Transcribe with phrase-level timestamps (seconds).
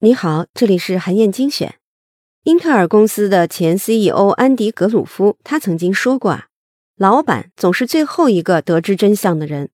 [0.00, 1.76] 你好，这里是韩燕精选。
[2.42, 6.48] 英特尔公司的前 CEO 安迪·格鲁夫，他曾经说过啊，
[6.96, 9.70] 老板总是最后一个得知真相的人。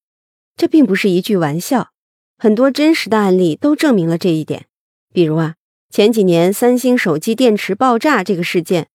[0.56, 1.90] 这并不是一句玩笑，
[2.38, 4.66] 很多真实的案例都证明了这一点。
[5.12, 5.56] 比如啊，
[5.90, 8.86] 前几年三星手机电池爆炸这个事件，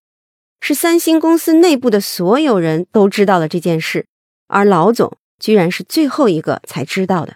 [0.62, 4.08] 是三星公司内部的所有人都知道了这件事，
[4.48, 7.36] 而老总居然是最后一个才知道的。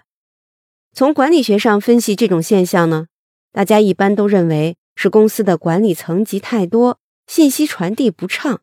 [0.92, 3.06] 从管理学上分析这种现象呢？
[3.52, 8.60] 大家一般都认为是公司的管理层级太多，信息传递不畅，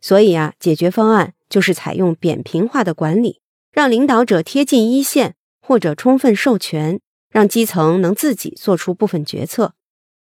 [0.00, 3.40] 所以啊，解决方案就是采用扁平化的管理，
[3.72, 9.74] 让领导者贴近一线，或者充分授权，让基层能自己做出部分决策。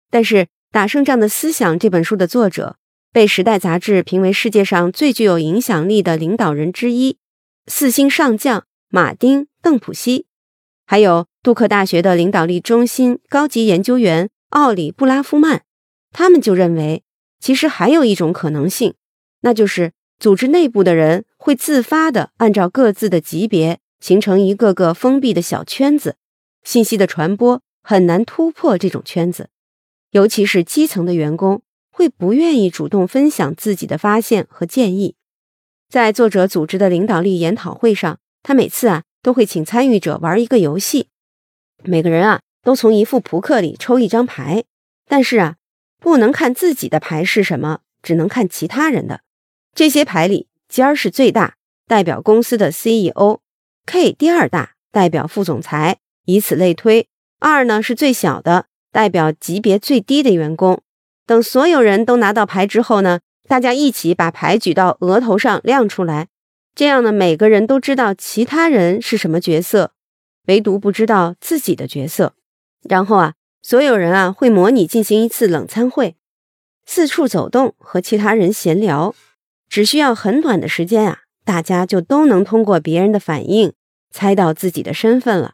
[0.10, 0.36] 但是，
[0.72, 2.78] 《打胜仗的思想》这本书的作者
[3.12, 7.18] 被《时代》杂志评为世界上最具有影响力的领导人之一，
[7.66, 10.28] 四星上将马丁·邓普西。
[10.86, 15.62] 还有杜克大学的领导力中心高级研究员奥里布拉夫曼，
[16.12, 17.04] 他们就认为，
[17.40, 18.94] 其实还有一种可能性，
[19.42, 26.18] 那就是组织内部的人会自发的按照各自的级别形成一个个封闭的小圈子，
[26.64, 29.50] 信息的传播很难突破这种圈子，
[30.12, 35.16] 尤其是基层的员工会不愿意主动分享自己的发现和建议。
[35.90, 39.04] 在作者组织的领导力研讨会上，他每次啊。
[39.24, 41.08] 都会请参与者玩一个游戏，
[41.84, 44.66] 每个人啊都从一副扑克里抽一张牌，
[45.08, 45.56] 但是啊
[46.00, 49.22] 不能看自己的牌是什么，只能看其他人的。
[49.74, 51.56] 这些牌里尖儿是最大，
[51.88, 57.08] 代表公司的 CEO；K 第二大，代表副总裁，以此类推。
[57.40, 60.82] 二呢是最小的，代表级别最低的员工。
[61.26, 66.28] 等所有人都拿到牌之后呢，大家一起把牌举到额头上亮出来。
[66.76, 69.92] 这样呢，每个人都知道其他人是什么角色，
[70.48, 72.34] 唯独不知道自己的角色。
[72.82, 76.16] 然后啊，所有人啊会模拟进行一次冷餐会，
[76.86, 79.14] 四处走动和其他人闲聊，
[79.70, 83.74] 只需要很短的时间啊，大家就都能通过别人的反应
[84.12, 85.54] 猜到自己的身份了。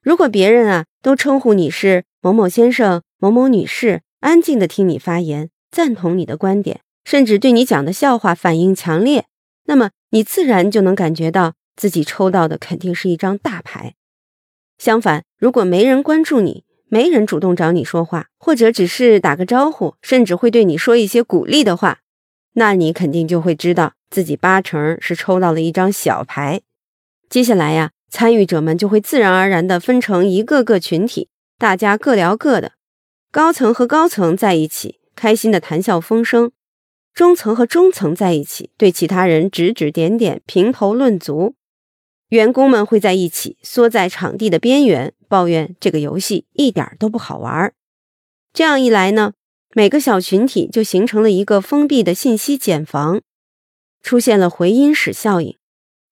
[0.00, 9.26] 如果别人啊都称呼你是某某先生、某某女士，安静的听你发言，赞同你的观点，甚至对你讲的笑话反应强烈。
[9.64, 13.94] 那么你自然就能感觉到自己抽到的肯定是一张大牌。
[14.78, 21.98] 相反，如果没人关注你，没人主动找你说话，或者只是打个招呼，甚至会对你说一些鼓励的话，
[22.54, 26.62] 那你肯定就会知道自己八成是抽到了一张小牌。
[27.28, 32.72] 接下来呀，参与者们就会自然而然地分成一个个群体，大家各聊各的，
[33.30, 36.52] 高层和高层在一起，开心的谈笑风生。
[37.18, 41.54] 中层和中层在一起，对其他人指指点点、评头论足；
[42.28, 47.72] 员工们会在一起，缩在场地的边缘，抱怨这个游戏一点都不好玩。
[48.52, 49.32] 这样一来呢，
[49.74, 53.20] 每个小群体就形成了一个封闭的信息茧房，
[54.00, 55.56] 出现了回音室效应。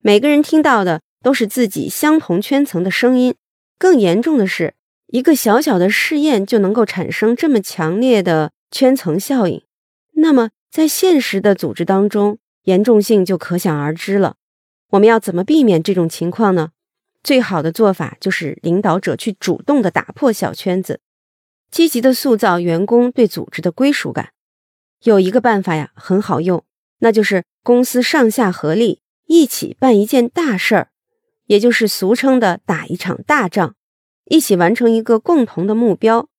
[0.01, 3.33] 每个人听到的都是自己相同圈层的声音。
[3.79, 4.73] 更严重的是，
[5.07, 9.63] 一个小小的试验就能够产生这么强烈的圈层效应，
[10.15, 10.49] 那么。
[10.69, 14.35] 在现实的组织当中，严重性就可想而知了。
[14.91, 16.71] 我们要怎么避免这种情况呢？
[17.23, 21.01] 最好的做法就是领导者去主动的打破小圈子，
[21.69, 24.31] 积极的塑造员工对组织的归属感。
[25.03, 26.63] 有一个办法呀，很好用，
[26.99, 30.89] 那就是公司上下合力，一起办一件大事儿，
[31.47, 33.75] 也就是俗称的打一场大仗，
[34.25, 36.29] 一起完成一个共同的目标，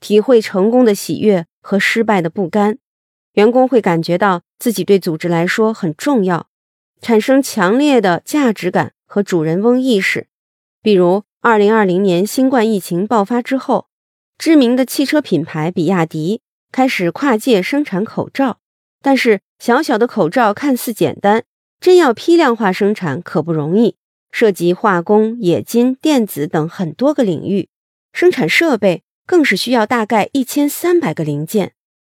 [0.00, 2.78] 体会成功的喜悦和失败的不甘。
[3.36, 6.48] 员工会感觉到自己对组织来说很重要，
[7.02, 10.28] 产生强烈的价值感和主人翁意识。
[10.80, 13.88] 比如，二零二零年新冠疫情爆发之后，
[14.38, 16.40] 知名的汽车品牌比亚迪
[16.72, 18.60] 开始跨界生产口罩。
[19.02, 21.44] 但是，小小的口罩看似简单，
[21.78, 23.96] 真要批量化生产可不容易，
[24.32, 27.68] 涉及化工、冶金、电子等很多个领域，
[28.14, 31.74] 生产设备更是需要大概一千三百个零件。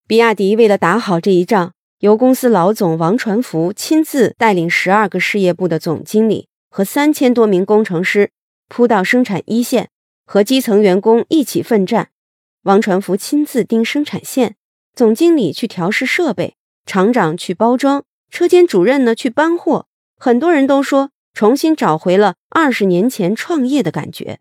[0.09, 8.31] 比亚迪为了打好这一仗，由公司老总王传福亲自带领十二个事业部的总经理和三千多名工程师
[8.69, 9.89] 扑到生产一线，
[10.25, 12.11] 和基层员工一起奋战。
[12.63, 14.55] 王传福亲自盯生产线，
[14.95, 16.55] 总经理去调试设备，
[16.85, 19.89] 厂长去包装，车间主任呢去搬货。
[20.17, 24.39] 很多人都说，重新找回了二十年前创业的感觉。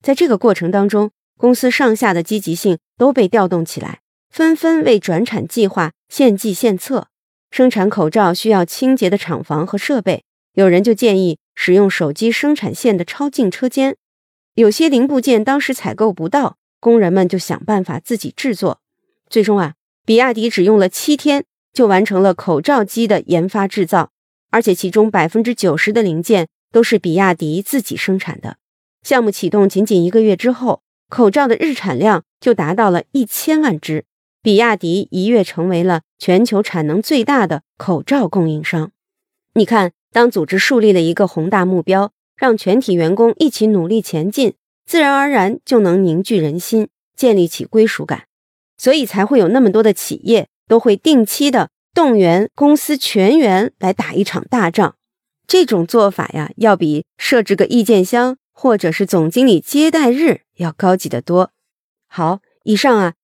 [0.00, 4.00] 在这个过程当中，公司上下的积极性都被调动起来。
[4.34, 7.06] 纷纷为转产计划献计献策。
[7.52, 13.96] 生产口罩需要清洁的厂房和设备，有人就建议使用手机生产线的超净车间。
[14.54, 18.80] 有些零部件当时采购不到，工人们就想办法自己制作。
[19.30, 24.10] 最终啊，比亚迪只用了七天就完成了口罩机的研发制造，
[24.50, 28.56] 而且其中百分之九十的零件都是比亚迪自己生产的。
[29.04, 34.04] 项目启动仅仅一个月之后，口罩的日产量就达到了一千万只，
[34.44, 38.92] 比亚迪一跃成为了全球产能最大的口罩供应商。
[39.54, 44.52] 你看，当组织树立了一个宏大目标，让全体员工一起努力前进，
[44.84, 48.24] 自然而然就能凝聚人心，建立起归属感，
[48.76, 54.96] 所以才会有那么多的企业都会定期的动员公司全员来打一场大仗。
[55.46, 58.36] 这种做法呀，要比设置个意见箱。
[58.56, 61.50] 或者是总经理接待日要高级得多。
[62.06, 63.14] 好，以上啊